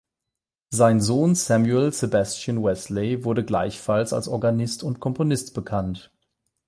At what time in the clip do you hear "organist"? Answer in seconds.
4.27-4.81